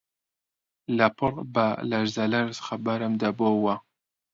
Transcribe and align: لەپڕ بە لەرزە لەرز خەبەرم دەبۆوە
لەپڕ 0.97 1.33
بە 1.53 1.67
لەرزە 1.89 2.25
لەرز 2.33 2.57
خەبەرم 2.65 3.13
دەبۆوە 3.21 3.75